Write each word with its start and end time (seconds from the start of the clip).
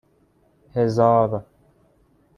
هزار 0.75 1.45